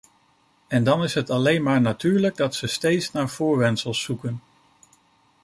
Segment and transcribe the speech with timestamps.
[0.67, 4.41] En dan is het alleen maar natuurlijk dat ze steeds naar voorwendsels zoeken.